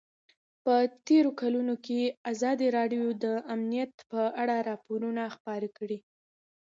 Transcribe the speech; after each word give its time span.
په 0.63 0.75
تېرو 1.07 1.31
کلونو 1.41 1.75
کې 1.85 2.01
ازادي 2.31 2.67
راډیو 2.77 3.05
د 3.23 3.25
امنیت 3.53 3.93
په 4.11 4.21
اړه 4.41 4.55
راپورونه 4.69 5.23
خپاره 5.35 5.67
کړي 5.77 5.97
دي. 6.03 6.09